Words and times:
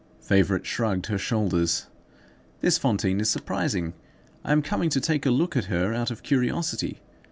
Favourite 0.21 0.65
shrugged 0.65 1.05
her 1.05 1.17
shoulders. 1.19 1.85
"This 2.59 2.79
Fantine 2.79 3.21
is 3.21 3.29
surprising. 3.29 3.93
I 4.43 4.51
am 4.51 4.63
coming 4.63 4.89
to 4.89 4.99
take 4.99 5.27
a 5.27 5.29
look 5.29 5.55
at 5.55 5.65
her 5.65 5.93
out 5.93 6.09
of 6.09 6.23
curiosity. 6.23 7.01